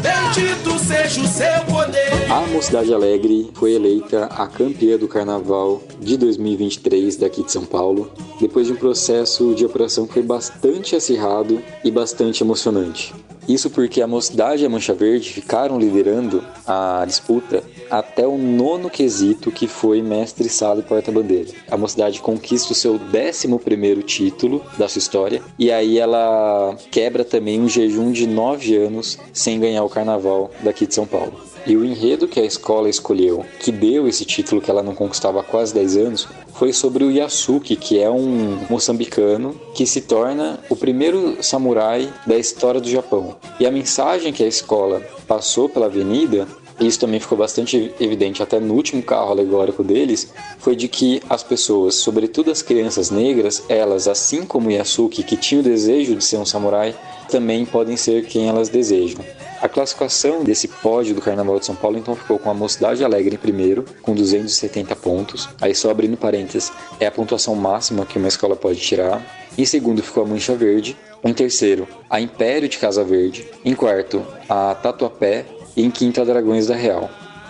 Bendito 0.01 0.52
seja 0.83 1.21
o 1.21 1.27
seu 1.27 1.65
poder. 1.65 2.29
A 2.29 2.41
Mocidade 2.47 2.93
Alegre 2.93 3.49
foi 3.53 3.73
eleita 3.73 4.25
a 4.25 4.45
campeã 4.47 4.97
do 4.97 5.07
carnaval 5.07 5.81
de 5.99 6.17
2023 6.17 7.15
daqui 7.15 7.43
de 7.43 7.51
São 7.51 7.63
Paulo, 7.63 8.11
depois 8.39 8.67
de 8.67 8.73
um 8.73 8.75
processo 8.75 9.55
de 9.55 9.65
apuração 9.65 10.05
que 10.05 10.13
foi 10.13 10.23
bastante 10.23 10.95
acirrado 10.95 11.61
e 11.83 11.91
bastante 11.91 12.43
emocionante. 12.43 13.13
Isso 13.47 13.69
porque 13.69 14.01
a 14.01 14.07
Mocidade 14.07 14.63
e 14.63 14.65
a 14.65 14.69
Mancha 14.69 14.93
Verde 14.93 15.29
ficaram 15.29 15.77
liderando 15.77 16.43
a 16.65 17.03
disputa 17.05 17.63
até 17.89 18.25
o 18.25 18.37
nono 18.37 18.89
quesito, 18.89 19.51
que 19.51 19.67
foi 19.67 20.01
mestre 20.01 20.47
sala 20.49 20.79
e 20.79 20.83
porta-bandeira. 20.83 21.49
A 21.69 21.77
Mocidade 21.77 22.21
conquista 22.21 22.71
o 22.71 22.75
seu 22.75 22.97
décimo 22.97 23.59
primeiro 23.59 24.01
título 24.01 24.63
da 24.77 24.87
sua 24.87 24.99
história 24.99 25.41
e 25.59 25.71
aí 25.71 25.99
ela 25.99 26.75
quebra 26.89 27.25
também 27.25 27.59
um 27.59 27.69
jejum 27.69 28.11
de 28.11 28.25
nove 28.25 28.75
anos 28.75 29.19
sem 29.33 29.59
ganhar 29.59 29.83
o 29.83 29.89
carnaval 29.89 30.49
daqui 30.61 30.87
de 30.87 30.95
São 30.95 31.05
Paulo. 31.05 31.52
E 31.65 31.77
o 31.77 31.85
enredo 31.85 32.27
que 32.27 32.39
a 32.39 32.45
escola 32.45 32.89
escolheu, 32.89 33.45
que 33.59 33.71
deu 33.71 34.07
esse 34.07 34.25
título 34.25 34.61
que 34.61 34.69
ela 34.69 34.83
não 34.83 34.93
conquistava 34.93 35.39
há 35.39 35.43
quase 35.43 35.73
10 35.73 35.97
anos, 35.97 36.27
foi 36.53 36.73
sobre 36.73 37.03
o 37.03 37.11
Yasuki, 37.11 37.75
que 37.75 37.99
é 37.99 38.09
um 38.09 38.59
moçambicano 38.69 39.55
que 39.73 39.85
se 39.85 40.01
torna 40.01 40.59
o 40.69 40.75
primeiro 40.75 41.41
samurai 41.41 42.13
da 42.27 42.37
história 42.37 42.81
do 42.81 42.89
Japão. 42.89 43.35
E 43.59 43.65
a 43.65 43.71
mensagem 43.71 44.33
que 44.33 44.43
a 44.43 44.47
escola 44.47 45.01
passou 45.27 45.69
pela 45.69 45.85
avenida 45.85 46.47
isso 46.79 46.99
também 46.99 47.19
ficou 47.19 47.37
bastante 47.37 47.93
evidente 47.99 48.41
até 48.41 48.59
no 48.59 48.73
último 48.73 49.01
carro 49.01 49.31
alegórico 49.31 49.83
deles, 49.83 50.33
foi 50.57 50.75
de 50.75 50.87
que 50.87 51.21
as 51.29 51.43
pessoas, 51.43 51.95
sobretudo 51.95 52.51
as 52.51 52.61
crianças 52.61 53.09
negras, 53.09 53.63
elas, 53.69 54.07
assim 54.07 54.43
como 54.45 54.71
Yasuki, 54.71 55.23
que 55.23 55.37
tinha 55.37 55.61
o 55.61 55.63
desejo 55.63 56.15
de 56.15 56.23
ser 56.23 56.37
um 56.37 56.45
samurai, 56.45 56.95
também 57.29 57.65
podem 57.65 57.95
ser 57.95 58.25
quem 58.25 58.47
elas 58.47 58.69
desejam. 58.69 59.23
A 59.63 59.69
classificação 59.69 60.43
desse 60.43 60.67
pódio 60.67 61.15
do 61.15 61.21
Carnaval 61.21 61.57
de 61.57 61.65
São 61.65 61.73
Paulo 61.73 61.97
então 61.97 62.17
ficou 62.17 62.37
com 62.37 62.49
a 62.49 62.53
Mocidade 62.53 63.01
Alegre 63.01 63.35
em 63.35 63.37
primeiro, 63.37 63.85
com 64.01 64.13
270 64.13 64.93
pontos. 64.97 65.47
Aí 65.61 65.73
só 65.73 65.89
abrindo 65.89 66.17
parênteses, 66.17 66.69
é 66.99 67.07
a 67.07 67.11
pontuação 67.11 67.55
máxima 67.55 68.05
que 68.05 68.17
uma 68.17 68.27
escola 68.27 68.57
pode 68.57 68.81
tirar. 68.81 69.25
Em 69.57 69.63
segundo 69.63 70.03
ficou 70.03 70.25
a 70.25 70.27
Mancha 70.27 70.53
Verde. 70.53 70.97
Em 71.23 71.33
terceiro, 71.33 71.87
a 72.09 72.19
Império 72.19 72.67
de 72.67 72.77
Casa 72.77 73.05
Verde. 73.05 73.47
Em 73.63 73.73
quarto, 73.73 74.27
a 74.49 74.75
Tatuapé. 74.75 75.45
E 75.77 75.81
em 75.81 75.89
quinto, 75.89 76.19
a 76.19 76.25
Dragões 76.25 76.67
da 76.67 76.75
Real. 76.75 77.09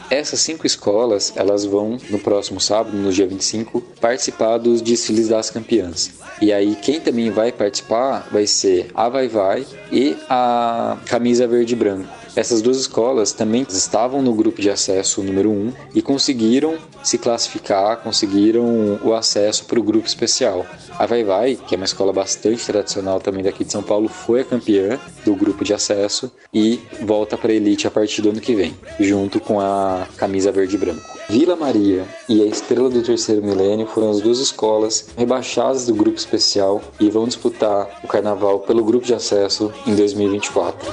Essas 0.10 0.42
cinco 0.42 0.68
escolas, 0.68 1.34
elas 1.36 1.66
vão 1.66 1.98
no 2.10 2.20
próximo 2.20 2.60
sábado, 2.60 2.96
no 2.96 3.12
dia 3.12 3.28
25, 3.28 3.82
participar 4.00 4.58
dos 4.58 4.82
desfiles 4.82 5.28
das 5.28 5.50
campeãs. 5.50 6.12
E 6.42 6.52
aí 6.52 6.76
quem 6.76 7.00
também 7.00 7.32
vai 7.32 7.52
participar 7.52 8.28
vai 8.32 8.46
ser 8.46 8.92
a 8.94 9.10
Vai 9.10 9.28
Vai 9.28 9.66
e 9.92 10.16
a 10.30 10.98
Camisa 11.06 11.48
Verde 11.48 11.74
e 11.74 11.78
Branco. 11.78 12.24
Essas 12.36 12.62
duas 12.62 12.78
escolas 12.78 13.32
também 13.32 13.66
estavam 13.70 14.22
no 14.22 14.34
grupo 14.34 14.60
de 14.60 14.70
acesso 14.70 15.22
número 15.22 15.52
1 15.52 15.74
e 15.94 16.02
conseguiram 16.02 16.78
se 17.04 17.18
classificar, 17.18 17.98
conseguiram 17.98 19.00
o 19.04 19.14
acesso 19.14 19.66
para 19.66 19.80
o 19.80 19.84
grupo 19.84 20.08
especial. 20.08 20.66
A 20.98 21.06
Vai 21.06 21.24
Vai, 21.24 21.56
que 21.56 21.76
é 21.76 21.78
uma 21.78 21.86
escola 21.86 22.14
bastante 22.14 22.66
tradicional 22.66 23.20
também 23.20 23.44
daqui 23.44 23.64
de 23.64 23.72
São 23.72 23.84
Paulo, 23.84 24.08
foi 24.08 24.42
a 24.42 24.46
campeã 24.46 25.00
do 25.26 25.36
grupo 25.36 25.64
de 25.64 25.74
acesso 25.74 26.32
e 26.54 26.80
volta 27.02 27.38
para 27.38 27.52
a 27.52 27.56
elite 27.56 27.88
a 27.88 27.92
partir 27.92 28.22
do 28.22 28.30
ano 28.30 28.40
que 28.40 28.56
vem, 28.56 28.76
junto 29.00 29.40
com 29.40 29.60
a 29.60 30.08
camisa 30.18 30.52
verde 30.52 30.76
e 30.76 30.80
branco. 30.80 31.02
Vila 31.30 31.56
Maria 31.56 32.06
e 32.28 32.42
a 32.42 32.46
Estrela 32.46 32.90
do 32.90 33.02
Terceiro 33.02 33.44
Milênio 33.44 33.88
foram 33.88 34.12
as 34.12 34.22
duas 34.22 34.40
escolas 34.40 35.10
rebaixadas 35.18 35.86
do 35.86 35.94
grupo 35.94 36.18
especial 36.18 36.82
e 37.00 37.10
vão 37.10 37.26
disputar 37.26 38.00
o 38.04 38.08
carnaval 38.08 38.60
pelo 38.60 38.84
grupo 38.84 39.06
de 39.06 39.14
acesso 39.14 39.72
em 39.86 39.96
2024. 39.96 40.92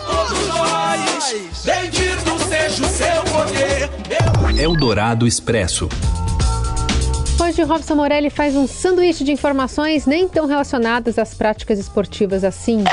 Eldorado 4.61 5.27
Expresso. 5.27 5.89
Hoje, 7.43 7.63
Robson 7.63 7.95
Morelli 7.95 8.29
faz 8.29 8.55
um 8.55 8.67
sanduíche 8.67 9.25
de 9.25 9.33
informações 9.33 10.05
nem 10.05 10.29
tão 10.29 10.47
relacionadas 10.47 11.19
às 11.19 11.33
práticas 11.33 11.79
esportivas 11.79 12.45
assim. 12.45 12.85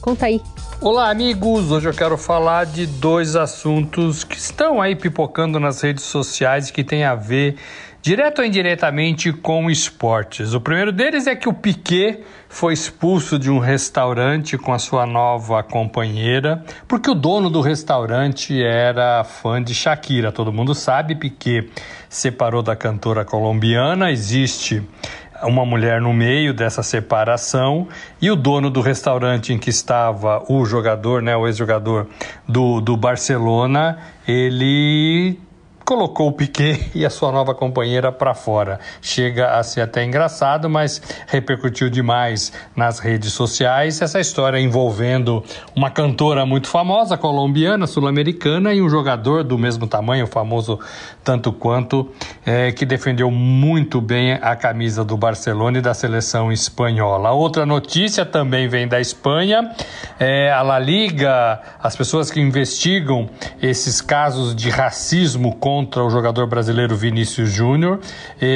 Conta 0.00 0.26
aí. 0.26 0.42
Olá, 0.80 1.08
amigos! 1.08 1.70
Hoje 1.70 1.88
eu 1.88 1.94
quero 1.94 2.18
falar 2.18 2.66
de 2.66 2.86
dois 2.86 3.36
assuntos 3.36 4.24
que 4.24 4.36
estão 4.36 4.82
aí 4.82 4.96
pipocando 4.96 5.60
nas 5.60 5.80
redes 5.80 6.02
sociais 6.02 6.70
e 6.70 6.72
que 6.72 6.82
tem 6.82 7.04
a 7.04 7.14
ver 7.14 7.56
direto 8.02 8.38
ou 8.40 8.44
indiretamente 8.44 9.32
com 9.32 9.70
esportes. 9.70 10.54
O 10.54 10.60
primeiro 10.60 10.92
deles 10.92 11.26
é 11.26 11.36
que 11.36 11.48
o 11.48 11.52
Piquet 11.52 12.20
foi 12.48 12.72
expulso 12.72 13.38
de 13.38 13.50
um 13.50 13.58
restaurante 13.58 14.56
com 14.56 14.72
a 14.72 14.78
sua 14.78 15.06
nova 15.06 15.62
companheira, 15.62 16.64
porque 16.88 17.10
o 17.10 17.14
dono 17.14 17.50
do 17.50 17.60
restaurante 17.60 18.62
era 18.62 19.22
fã 19.24 19.62
de 19.62 19.74
Shakira. 19.74 20.32
Todo 20.32 20.52
mundo 20.52 20.74
sabe, 20.74 21.14
Piquet 21.14 21.70
separou 22.08 22.62
da 22.62 22.74
cantora 22.74 23.24
colombiana, 23.24 24.10
existe 24.10 24.82
uma 25.42 25.64
mulher 25.64 26.00
no 26.00 26.12
meio 26.12 26.52
dessa 26.52 26.82
separação 26.82 27.88
e 28.20 28.30
o 28.30 28.36
dono 28.36 28.68
do 28.68 28.80
restaurante 28.80 29.52
em 29.52 29.58
que 29.58 29.70
estava 29.70 30.44
o 30.48 30.64
jogador, 30.64 31.22
né, 31.22 31.36
o 31.36 31.46
ex-jogador 31.46 32.06
do, 32.46 32.80
do 32.80 32.96
Barcelona, 32.96 33.98
ele 34.28 35.38
colocou 35.90 36.28
o 36.28 36.32
Piquet 36.32 36.88
e 36.94 37.04
a 37.04 37.10
sua 37.10 37.32
nova 37.32 37.52
companheira 37.52 38.12
para 38.12 38.32
fora. 38.32 38.78
Chega 39.02 39.58
a 39.58 39.62
ser 39.64 39.80
até 39.80 40.04
engraçado, 40.04 40.70
mas 40.70 41.02
repercutiu 41.26 41.90
demais 41.90 42.52
nas 42.76 43.00
redes 43.00 43.32
sociais 43.32 44.00
essa 44.00 44.20
história 44.20 44.60
envolvendo 44.60 45.42
uma 45.74 45.90
cantora 45.90 46.46
muito 46.46 46.68
famosa, 46.68 47.18
colombiana, 47.18 47.88
sul-americana, 47.88 48.72
e 48.72 48.80
um 48.80 48.88
jogador 48.88 49.42
do 49.42 49.58
mesmo 49.58 49.84
tamanho, 49.88 50.28
famoso 50.28 50.78
tanto 51.24 51.52
quanto, 51.52 52.08
é, 52.46 52.70
que 52.70 52.86
defendeu 52.86 53.28
muito 53.28 54.00
bem 54.00 54.34
a 54.34 54.54
camisa 54.54 55.04
do 55.04 55.16
Barcelona 55.16 55.78
e 55.78 55.80
da 55.80 55.92
seleção 55.92 56.52
espanhola. 56.52 57.32
Outra 57.32 57.66
notícia 57.66 58.24
também 58.24 58.68
vem 58.68 58.86
da 58.86 59.00
Espanha, 59.00 59.74
é, 60.20 60.52
a 60.52 60.62
La 60.62 60.78
Liga, 60.78 61.60
as 61.82 61.96
pessoas 61.96 62.30
que 62.30 62.40
investigam 62.40 63.28
esses 63.60 64.00
casos 64.00 64.54
de 64.54 64.70
racismo 64.70 65.56
contra 65.56 65.79
contra 65.80 66.04
o 66.04 66.10
jogador 66.10 66.46
brasileiro 66.46 66.94
Vinícius 66.94 67.50
Júnior, 67.50 68.00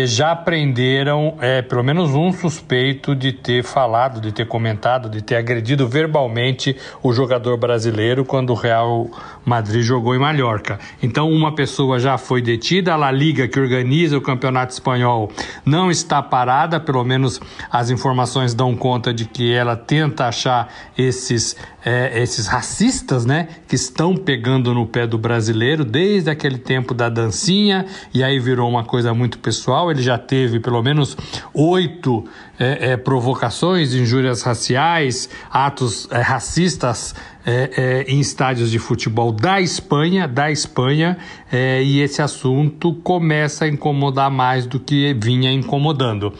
já 0.07 0.37
prenderam 0.37 1.35
é, 1.40 1.62
pelo 1.62 1.83
menos 1.83 2.11
um 2.11 2.31
suspeito 2.31 3.16
de 3.16 3.33
ter 3.33 3.64
falado, 3.64 4.21
de 4.21 4.31
ter 4.31 4.47
comentado, 4.47 5.09
de 5.09 5.23
ter 5.23 5.37
agredido 5.37 5.88
verbalmente 5.88 6.76
o 7.02 7.14
jogador 7.14 7.57
brasileiro 7.57 8.25
quando 8.25 8.50
o 8.50 8.54
Real 8.54 9.09
Madrid 9.43 9.83
jogou 9.83 10.14
em 10.14 10.19
Mallorca. 10.19 10.78
Então, 11.02 11.31
uma 11.31 11.54
pessoa 11.54 11.99
já 11.99 12.19
foi 12.19 12.43
detida, 12.43 12.93
a 12.93 12.97
La 12.97 13.11
Liga, 13.11 13.49
que 13.49 13.59
organiza 13.59 14.19
o 14.19 14.21
campeonato 14.21 14.75
espanhol, 14.75 15.33
não 15.64 15.90
está 15.90 16.23
parada, 16.23 16.78
pelo 16.78 17.04
menos 17.04 17.40
as 17.71 17.88
informações 17.88 18.52
dão 18.52 18.76
conta 18.76 19.14
de 19.14 19.25
que 19.25 19.50
ela 19.50 19.76
tenta 19.76 20.26
achar 20.26 20.69
esses, 20.97 21.57
é, 21.85 22.23
esses 22.23 22.47
racistas, 22.47 23.25
né, 23.25 23.49
que 23.66 23.76
estão 23.76 24.14
pegando 24.14 24.75
no 24.75 24.87
pé 24.87 25.07
do 25.07 25.16
brasileiro 25.16 25.87
desde 25.87 26.31
aquele 26.31 26.59
tempo 26.59 26.93
da 26.93 27.13
dancinha, 27.14 27.87
e 28.12 28.23
aí 28.23 28.38
virou 28.38 28.68
uma 28.68 28.85
coisa 28.85 29.14
muito 29.14 29.38
pessoal. 29.38 29.90
Ele 29.90 30.02
já 30.02 30.18
teve 30.18 30.61
pelo 30.61 30.83
menos 30.83 31.16
oito 31.54 32.25
é, 32.59 32.92
é, 32.92 32.97
provocações, 32.97 33.94
injúrias 33.94 34.42
raciais, 34.42 35.28
atos 35.50 36.09
é, 36.11 36.21
racistas 36.21 37.14
é, 37.47 37.71
é, 37.76 38.12
em 38.12 38.21
estádios 38.21 38.71
de 38.71 38.78
futebol 38.78 39.33
da 39.33 39.61
Espanha, 39.61 40.28
da 40.28 40.50
Espanha, 40.50 41.16
é, 41.50 41.83
e 41.83 42.00
esse 42.00 42.23
assunto 42.23 42.94
começa 42.94 43.64
a 43.64 43.68
incomodar 43.68 44.30
mais 44.30 44.66
do 44.66 44.78
que 44.80 45.14
vinha 45.14 45.52
incomodando. 45.52 46.33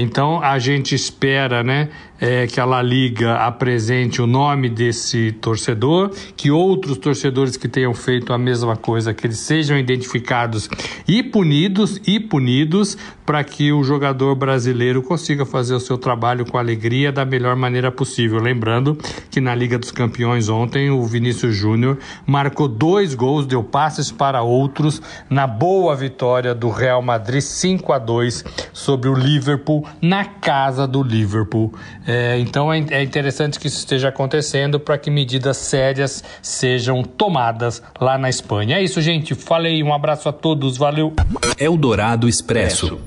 então 0.00 0.42
a 0.42 0.58
gente 0.58 0.94
espera, 0.94 1.62
né, 1.62 1.88
é, 2.20 2.46
que 2.46 2.60
a 2.60 2.64
La 2.64 2.82
Liga 2.82 3.36
apresente 3.36 4.20
o 4.20 4.26
nome 4.26 4.68
desse 4.68 5.32
torcedor, 5.32 6.10
que 6.36 6.50
outros 6.50 6.98
torcedores 6.98 7.56
que 7.56 7.68
tenham 7.68 7.94
feito 7.94 8.32
a 8.32 8.38
mesma 8.38 8.76
coisa, 8.76 9.12
que 9.12 9.26
eles 9.26 9.38
sejam 9.38 9.78
identificados 9.78 10.68
e 11.06 11.22
punidos 11.22 12.00
e 12.06 12.18
punidos 12.18 12.96
para 13.26 13.42
que 13.42 13.72
o 13.72 13.82
jogador 13.82 14.36
brasileiro 14.36 15.02
consiga 15.02 15.44
fazer 15.44 15.74
o 15.74 15.80
seu 15.80 15.98
trabalho 15.98 16.46
com 16.46 16.56
alegria 16.56 17.10
da 17.10 17.24
melhor 17.24 17.56
maneira 17.56 17.90
possível. 17.90 18.40
Lembrando 18.40 18.96
que 19.30 19.40
na 19.40 19.54
Liga 19.54 19.78
dos 19.78 19.90
Campeões 19.90 20.48
ontem 20.48 20.90
o 20.90 21.02
Vinícius 21.04 21.54
Júnior 21.54 21.98
marcou 22.24 22.68
dois 22.68 23.14
gols, 23.14 23.44
deu 23.44 23.64
passes 23.64 24.12
para 24.12 24.42
outros 24.42 25.02
na 25.28 25.46
boa 25.46 25.96
vitória 25.96 26.54
do 26.54 26.70
Real 26.70 27.02
Madrid 27.02 27.40
5 27.40 27.92
a 27.92 27.98
2 27.98 28.44
sobre 28.72 29.08
o 29.08 29.14
Liverpool 29.14 29.84
na 30.00 30.24
casa 30.24 30.86
do 30.86 31.02
Liverpool. 31.02 31.74
É, 32.06 32.38
então 32.38 32.72
é, 32.72 32.84
é 32.90 33.02
interessante 33.02 33.58
que 33.58 33.66
isso 33.66 33.78
esteja 33.78 34.08
acontecendo 34.08 34.78
para 34.78 34.96
que 34.96 35.10
medidas 35.10 35.56
sérias 35.56 36.22
sejam 36.40 37.02
tomadas 37.02 37.82
lá 38.00 38.16
na 38.16 38.30
Espanha. 38.30 38.76
É 38.76 38.82
isso, 38.82 39.00
gente. 39.00 39.34
Falei, 39.34 39.82
um 39.82 39.92
abraço 39.92 40.28
a 40.28 40.32
todos, 40.32 40.76
valeu. 40.76 41.12
Eldorado 41.58 42.28
Expresso. 42.28 43.00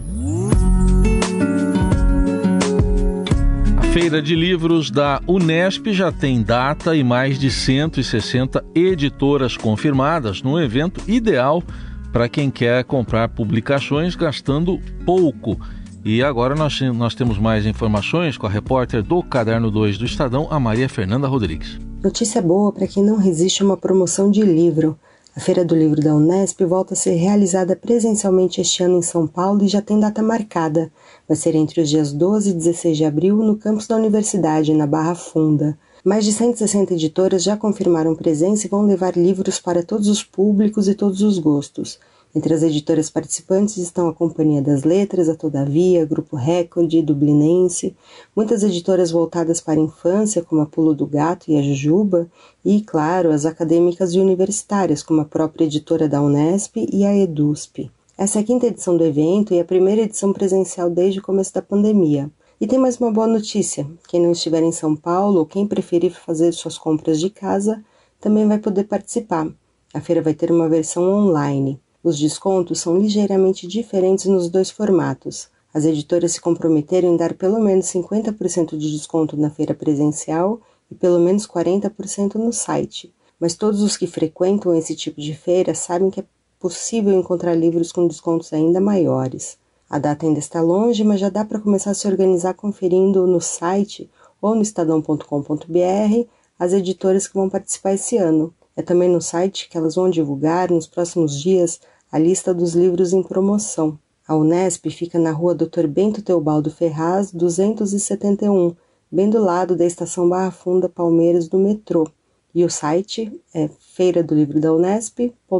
A 3.77 3.83
Feira 3.93 4.21
de 4.21 4.35
Livros 4.35 4.91
da 4.91 5.21
Unesp 5.25 5.87
já 5.93 6.11
tem 6.11 6.43
data 6.43 6.95
e 6.95 7.03
mais 7.03 7.39
de 7.39 7.49
160 7.49 8.63
editoras 8.75 9.55
confirmadas 9.55 10.41
no 10.41 10.61
evento 10.61 11.01
ideal 11.09 11.63
para 12.11 12.27
quem 12.27 12.49
quer 12.49 12.83
comprar 12.83 13.29
publicações 13.29 14.15
gastando 14.15 14.79
pouco 15.05 15.59
e 16.03 16.23
agora 16.23 16.55
nós, 16.55 16.79
nós 16.95 17.13
temos 17.13 17.37
mais 17.37 17.65
informações 17.65 18.37
com 18.37 18.47
a 18.47 18.49
repórter 18.49 19.03
do 19.03 19.21
Caderno 19.21 19.69
2 19.69 19.97
do 19.97 20.05
Estadão, 20.05 20.47
a 20.49 20.59
Maria 20.59 20.87
Fernanda 20.87 21.27
Rodrigues. 21.27 21.79
Notícia 22.01 22.41
boa 22.41 22.71
para 22.71 22.87
quem 22.87 23.03
não 23.03 23.17
resiste 23.17 23.61
a 23.61 23.65
uma 23.65 23.75
promoção 23.75 24.31
de 24.31 24.41
livro. 24.41 24.97
A 25.35 25.39
Feira 25.39 25.63
do 25.63 25.75
Livro 25.75 26.01
da 26.01 26.15
Unesp 26.15 26.61
volta 26.63 26.93
a 26.93 26.97
ser 26.97 27.15
realizada 27.15 27.75
presencialmente 27.75 28.61
este 28.61 28.83
ano 28.83 28.97
em 28.97 29.01
São 29.01 29.27
Paulo 29.27 29.63
e 29.63 29.67
já 29.67 29.81
tem 29.81 29.99
data 29.99 30.23
marcada. 30.23 30.91
Vai 31.27 31.37
ser 31.37 31.55
entre 31.55 31.81
os 31.81 31.89
dias 31.89 32.11
12 32.11 32.49
e 32.49 32.53
16 32.53 32.97
de 32.97 33.05
abril 33.05 33.37
no 33.37 33.55
campus 33.55 33.85
da 33.85 33.95
universidade, 33.95 34.73
na 34.73 34.87
Barra 34.87 35.15
Funda. 35.15 35.77
Mais 36.03 36.23
de 36.23 36.31
160 36.31 36.93
editoras 36.93 37.43
já 37.43 37.57
confirmaram 37.57 38.15
presença 38.15 38.65
e 38.65 38.69
vão 38.69 38.85
levar 38.85 39.17
livros 39.17 39.59
para 39.59 39.83
todos 39.83 40.07
os 40.07 40.23
públicos 40.23 40.87
e 40.87 40.95
todos 40.95 41.21
os 41.21 41.37
gostos. 41.37 41.99
Entre 42.39 42.53
as 42.53 42.63
editoras 42.63 43.09
participantes 43.09 43.75
estão 43.75 44.07
a 44.07 44.13
Companhia 44.13 44.61
das 44.61 44.83
Letras, 44.83 45.27
a 45.27 45.35
Todavia, 45.35 46.05
Grupo 46.05 46.37
Record, 46.37 46.89
Dublinense, 47.03 47.93
muitas 48.33 48.63
editoras 48.63 49.11
voltadas 49.11 49.59
para 49.59 49.77
a 49.77 49.83
infância, 49.83 50.41
como 50.41 50.61
a 50.61 50.65
Pulo 50.65 50.95
do 50.95 51.05
Gato 51.05 51.51
e 51.51 51.57
a 51.57 51.61
Jujuba, 51.61 52.31
e, 52.63 52.79
claro, 52.79 53.29
as 53.33 53.45
acadêmicas 53.45 54.13
e 54.13 54.21
universitárias, 54.21 55.03
como 55.03 55.19
a 55.19 55.25
própria 55.25 55.65
editora 55.65 56.07
da 56.07 56.21
Unesp 56.21 56.77
e 56.77 57.03
a 57.03 57.13
EDUSP. 57.13 57.91
Essa 58.17 58.39
é 58.39 58.41
a 58.41 58.45
quinta 58.45 58.67
edição 58.67 58.95
do 58.95 59.03
evento 59.03 59.53
e 59.53 59.59
a 59.59 59.65
primeira 59.65 60.03
edição 60.03 60.31
presencial 60.31 60.89
desde 60.89 61.19
o 61.19 61.23
começo 61.23 61.53
da 61.53 61.61
pandemia. 61.61 62.31
E 62.61 62.65
tem 62.65 62.79
mais 62.79 62.97
uma 63.01 63.11
boa 63.11 63.27
notícia: 63.27 63.85
quem 64.07 64.21
não 64.21 64.31
estiver 64.31 64.63
em 64.63 64.71
São 64.71 64.95
Paulo 64.95 65.39
ou 65.39 65.45
quem 65.45 65.67
preferir 65.67 66.13
fazer 66.13 66.53
suas 66.53 66.77
compras 66.77 67.19
de 67.19 67.29
casa, 67.29 67.83
também 68.17 68.47
vai 68.47 68.59
poder 68.59 68.85
participar. 68.85 69.45
A 69.93 69.99
feira 69.99 70.21
vai 70.21 70.33
ter 70.33 70.49
uma 70.49 70.69
versão 70.69 71.03
online. 71.03 71.77
Os 72.01 72.17
descontos 72.17 72.79
são 72.79 72.97
ligeiramente 72.97 73.67
diferentes 73.67 74.25
nos 74.25 74.49
dois 74.49 74.69
formatos. 74.69 75.49
As 75.73 75.83
editoras 75.83 76.31
se 76.31 76.41
comprometeram 76.41 77.13
em 77.13 77.17
dar 77.17 77.33
pelo 77.33 77.59
menos 77.59 77.87
50% 77.87 78.77
de 78.77 78.91
desconto 78.91 79.35
na 79.35 79.49
feira 79.49 79.73
presencial 79.73 80.61
e 80.89 80.95
pelo 80.95 81.19
menos 81.19 81.45
40% 81.45 82.35
no 82.35 82.53
site. 82.53 83.13
Mas 83.39 83.55
todos 83.55 83.81
os 83.81 83.97
que 83.97 84.07
frequentam 84.07 84.73
esse 84.73 84.95
tipo 84.95 85.19
de 85.19 85.33
feira 85.33 85.75
sabem 85.75 86.09
que 86.09 86.21
é 86.21 86.25
possível 86.59 87.17
encontrar 87.17 87.53
livros 87.53 87.91
com 87.91 88.07
descontos 88.07 88.53
ainda 88.53 88.79
maiores. 88.79 89.57
A 89.89 89.99
data 89.99 90.25
ainda 90.25 90.39
está 90.39 90.61
longe, 90.61 91.03
mas 91.03 91.19
já 91.19 91.29
dá 91.29 91.43
para 91.43 91.59
começar 91.59 91.91
a 91.91 91.95
se 91.95 92.07
organizar 92.07 92.53
conferindo 92.53 93.27
no 93.27 93.41
site 93.41 94.09
ou 94.41 94.55
no 94.55 94.61
estadão.com.br 94.61 96.27
as 96.57 96.73
editoras 96.73 97.27
que 97.27 97.33
vão 97.33 97.49
participar 97.49 97.93
esse 97.93 98.17
ano. 98.17 98.53
É 98.79 98.81
também 98.81 99.09
no 99.09 99.19
site 99.19 99.67
que 99.67 99.77
elas 99.77 99.95
vão 99.95 100.09
divulgar 100.09 100.71
nos 100.71 100.87
próximos 100.87 101.37
dias 101.37 101.81
a 102.09 102.17
lista 102.17 102.53
dos 102.53 102.75
livros 102.75 103.11
em 103.11 103.21
promoção. 103.21 103.99
A 104.25 104.37
Unesp 104.37 104.89
fica 104.89 105.19
na 105.19 105.33
rua 105.33 105.53
Dr. 105.53 105.85
Bento 105.85 106.21
Teobaldo 106.21 106.71
Ferraz, 106.71 107.29
271, 107.33 108.73
bem 109.11 109.29
do 109.29 109.43
lado 109.43 109.75
da 109.75 109.83
estação 109.83 110.29
Barra 110.29 110.49
Funda 110.49 110.87
Palmeiras 110.87 111.49
do 111.49 111.59
metrô. 111.59 112.07
E 112.55 112.63
o 112.63 112.69
site 112.69 113.29
é 113.53 113.67
feira 113.67 114.23
do 114.23 114.33
livro 114.33 114.61
da 114.61 114.71
Unesp.com.br. 114.71 115.59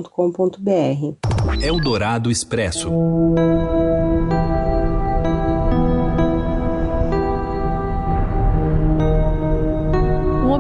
Eldorado 1.62 2.32
Expresso. 2.32 2.90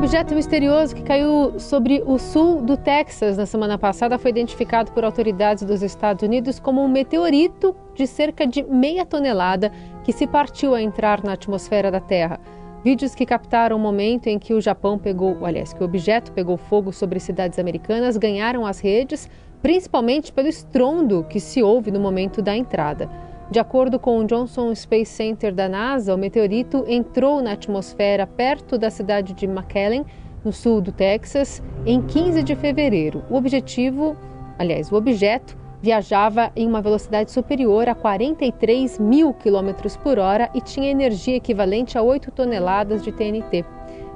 Objeto 0.09 0.33
misterioso 0.33 0.95
que 0.95 1.03
caiu 1.03 1.59
sobre 1.59 2.01
o 2.03 2.17
sul 2.17 2.63
do 2.63 2.75
Texas 2.75 3.37
na 3.37 3.45
semana 3.45 3.77
passada 3.77 4.17
foi 4.17 4.31
identificado 4.31 4.91
por 4.91 5.05
autoridades 5.05 5.63
dos 5.63 5.83
Estados 5.83 6.23
Unidos 6.23 6.59
como 6.59 6.83
um 6.83 6.87
meteorito 6.87 7.75
de 7.93 8.07
cerca 8.07 8.47
de 8.47 8.63
meia 8.63 9.05
tonelada 9.05 9.71
que 10.03 10.11
se 10.11 10.25
partiu 10.25 10.73
a 10.73 10.81
entrar 10.81 11.23
na 11.23 11.33
atmosfera 11.33 11.91
da 11.91 11.99
Terra. 11.99 12.39
Vídeos 12.83 13.13
que 13.13 13.23
captaram 13.23 13.77
o 13.77 13.79
momento 13.79 14.25
em 14.25 14.39
que 14.39 14.51
o 14.51 14.59
Japão 14.59 14.97
pegou, 14.97 15.45
aliás, 15.45 15.73
que 15.73 15.83
o 15.83 15.85
objeto 15.85 16.31
pegou 16.31 16.57
fogo 16.57 16.91
sobre 16.91 17.19
cidades 17.19 17.59
americanas 17.59 18.17
ganharam 18.17 18.65
as 18.65 18.79
redes, 18.79 19.29
principalmente 19.61 20.33
pelo 20.33 20.47
estrondo 20.47 21.23
que 21.29 21.39
se 21.39 21.61
ouve 21.61 21.91
no 21.91 21.99
momento 21.99 22.41
da 22.41 22.57
entrada. 22.57 23.07
De 23.51 23.59
acordo 23.59 23.97
com 23.97 24.19
o 24.19 24.25
Johnson 24.25 24.75
Space 24.75 25.11
Center 25.11 25.51
da 25.51 25.67
NASA, 25.67 26.13
o 26.13 26.17
meteorito 26.17 26.85
entrou 26.87 27.41
na 27.41 27.53
atmosfera 27.53 28.27
perto 28.27 28.77
da 28.77 28.91
cidade 28.91 29.33
de 29.33 29.47
McAllen, 29.47 30.05
no 30.45 30.53
sul 30.53 30.79
do 30.79 30.91
Texas, 30.91 31.59
em 31.83 31.99
15 31.99 32.43
de 32.43 32.55
fevereiro. 32.55 33.23
O 33.27 33.35
objetivo, 33.35 34.15
aliás, 34.59 34.91
o 34.91 34.95
objeto 34.95 35.57
viajava 35.81 36.51
em 36.55 36.67
uma 36.67 36.79
velocidade 36.79 37.31
superior 37.31 37.89
a 37.89 37.95
43 37.95 38.99
mil 38.99 39.33
quilômetros 39.33 39.97
por 39.97 40.19
hora 40.19 40.47
e 40.53 40.61
tinha 40.61 40.91
energia 40.91 41.37
equivalente 41.37 41.97
a 41.97 42.03
8 42.03 42.29
toneladas 42.31 43.03
de 43.03 43.11
TNT. 43.11 43.65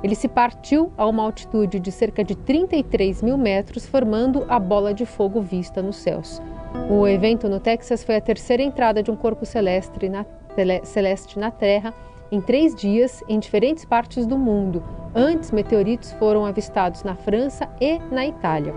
Ele 0.04 0.14
se 0.14 0.28
partiu 0.28 0.92
a 0.96 1.08
uma 1.08 1.24
altitude 1.24 1.80
de 1.80 1.92
cerca 1.92 2.24
de 2.24 2.36
33 2.36 3.24
mil 3.24 3.38
metros, 3.38 3.84
formando 3.84 4.46
a 4.48 4.60
bola 4.60 4.94
de 4.94 5.08
fogo 5.08 5.42
vista 5.42 5.82
nos 5.82 5.96
céus. 5.96 6.40
O 6.90 7.08
evento 7.08 7.48
no 7.48 7.60
Texas 7.60 8.04
foi 8.04 8.16
a 8.16 8.22
terceira 8.22 8.62
entrada 8.62 9.02
de 9.02 9.10
um 9.10 9.16
corpo 9.16 9.46
celeste 9.46 10.10
na, 10.10 10.26
celeste 10.84 11.40
na 11.40 11.50
Terra 11.52 11.94
em 12.32 12.42
três 12.42 12.74
dias 12.74 13.24
em 13.30 13.40
diferentes 13.40 13.86
partes 13.86 14.26
do 14.26 14.38
mundo. 14.38 14.84
Antes, 15.16 15.52
meteoritos 15.52 16.12
foram 16.14 16.46
avistados 16.46 17.04
na 17.04 17.16
França 17.16 17.70
e 17.80 18.00
na 18.12 18.26
Itália. 18.26 18.74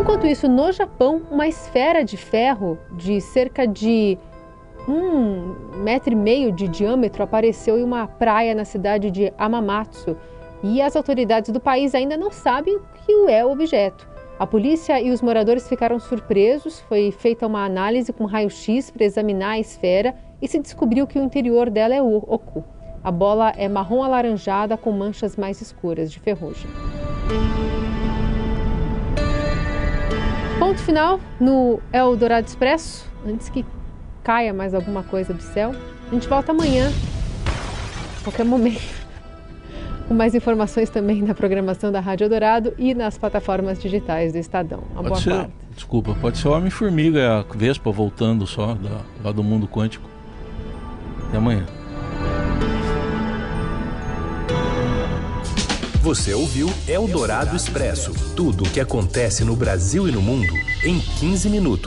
Enquanto 0.00 0.26
isso, 0.26 0.48
no 0.48 0.72
Japão, 0.72 1.22
uma 1.30 1.46
esfera 1.46 2.04
de 2.04 2.16
ferro 2.16 2.78
de 2.92 3.20
cerca 3.20 3.66
de 3.66 4.18
um 4.88 5.82
metro 5.82 6.12
e 6.12 6.16
meio 6.16 6.52
de 6.52 6.68
diâmetro 6.68 7.22
apareceu 7.22 7.78
em 7.78 7.82
uma 7.82 8.06
praia 8.06 8.54
na 8.54 8.64
cidade 8.64 9.10
de 9.10 9.32
Amamatsu 9.36 10.16
e 10.62 10.80
as 10.80 10.96
autoridades 10.96 11.50
do 11.50 11.60
país 11.60 11.94
ainda 11.94 12.16
não 12.16 12.30
sabem 12.30 12.76
o 12.76 12.82
que 13.04 13.30
é 13.30 13.44
o 13.44 13.50
objeto. 13.50 14.15
A 14.38 14.46
polícia 14.46 15.00
e 15.00 15.10
os 15.10 15.22
moradores 15.22 15.66
ficaram 15.66 15.98
surpresos. 15.98 16.80
Foi 16.80 17.10
feita 17.10 17.46
uma 17.46 17.64
análise 17.64 18.12
com 18.12 18.26
raio-x 18.26 18.90
para 18.90 19.04
examinar 19.04 19.52
a 19.52 19.58
esfera 19.58 20.14
e 20.42 20.46
se 20.46 20.58
descobriu 20.58 21.06
que 21.06 21.18
o 21.18 21.22
interior 21.22 21.70
dela 21.70 21.94
é 21.94 22.02
oco. 22.02 22.62
A 23.02 23.10
bola 23.10 23.54
é 23.56 23.66
marrom 23.66 24.02
alaranjada 24.02 24.76
com 24.76 24.92
manchas 24.92 25.36
mais 25.36 25.62
escuras 25.62 26.12
de 26.12 26.20
ferrugem. 26.20 26.70
Ponto 30.58 30.80
final 30.80 31.18
no 31.40 31.80
Eldorado 31.90 32.46
Expresso. 32.46 33.10
Antes 33.26 33.48
que 33.48 33.64
caia 34.22 34.52
mais 34.52 34.74
alguma 34.74 35.02
coisa 35.02 35.32
do 35.32 35.42
céu. 35.42 35.72
A 36.08 36.14
gente 36.14 36.28
volta 36.28 36.52
amanhã, 36.52 36.90
a 38.20 38.24
qualquer 38.24 38.44
momento, 38.44 39.05
com 40.06 40.14
mais 40.14 40.34
informações 40.34 40.88
também 40.88 41.22
na 41.22 41.34
programação 41.34 41.90
da 41.90 42.00
Rádio 42.00 42.28
Dourado 42.28 42.72
e 42.78 42.94
nas 42.94 43.18
plataformas 43.18 43.78
digitais 43.78 44.32
do 44.32 44.38
Estadão. 44.38 44.82
Uma 44.92 45.02
pode 45.02 45.08
boa 45.08 45.20
ser, 45.20 45.30
tarde. 45.30 45.52
Desculpa, 45.74 46.16
pode 46.20 46.38
ser 46.38 46.48
o 46.48 46.52
Homem-Formiga, 46.52 47.40
a 47.40 47.56
Vespa 47.56 47.90
voltando 47.90 48.46
só 48.46 48.74
da, 48.74 49.00
lá 49.22 49.32
do 49.32 49.42
mundo 49.42 49.66
quântico. 49.66 50.08
Até 51.28 51.38
amanhã. 51.38 51.66
Você 56.00 56.32
ouviu 56.32 56.70
Eldorado 56.86 57.56
Expresso 57.56 58.12
tudo 58.36 58.62
o 58.62 58.70
que 58.70 58.78
acontece 58.78 59.44
no 59.44 59.56
Brasil 59.56 60.08
e 60.08 60.12
no 60.12 60.22
mundo 60.22 60.52
em 60.84 61.00
15 61.00 61.50
minutos. 61.50 61.84